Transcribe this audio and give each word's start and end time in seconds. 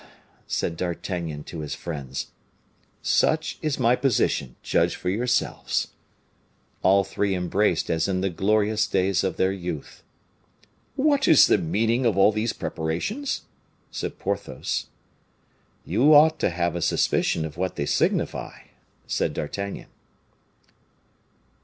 said 0.47 0.75
D'Artagnan 0.77 1.43
to 1.43 1.59
his 1.59 1.75
friends, 1.75 2.31
"such 3.03 3.59
is 3.61 3.77
my 3.77 3.95
position, 3.95 4.55
judge 4.63 4.95
for 4.95 5.09
yourselves." 5.11 5.89
All 6.81 7.03
three 7.03 7.35
embraced 7.35 7.87
as 7.91 8.07
in 8.07 8.21
the 8.21 8.31
glorious 8.31 8.87
days 8.87 9.23
of 9.23 9.37
their 9.37 9.51
youth. 9.51 10.01
"What 10.95 11.27
is 11.27 11.45
the 11.45 11.59
meaning 11.59 12.07
of 12.07 12.17
all 12.17 12.31
these 12.31 12.51
preparations?" 12.51 13.43
said 13.91 14.17
Porthos. 14.17 14.87
"You 15.85 16.15
ought 16.15 16.39
to 16.39 16.49
have 16.49 16.75
a 16.75 16.81
suspicion 16.81 17.45
of 17.45 17.55
what 17.55 17.75
they 17.75 17.85
signify," 17.85 18.53
said 19.05 19.35
D'Artagnan. 19.35 19.89